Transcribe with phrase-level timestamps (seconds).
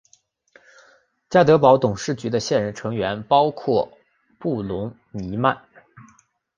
[1.29, 3.95] 家得宝董事局的现任成员包括
[4.39, 5.63] 布伦尼曼。